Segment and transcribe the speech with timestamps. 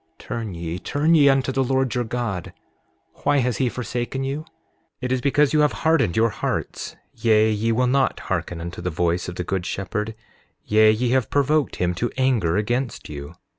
[0.17, 2.53] Turn ye, turn ye unto the Lord your God.
[3.21, 4.39] Why has he forsaken you?
[4.39, 4.45] 7:18
[5.01, 8.89] It is because you have hardened your hearts; yea, ye will not hearken unto the
[8.89, 10.15] voice of the good shepherd;
[10.65, 13.35] yea, ye have provoked him to anger against you.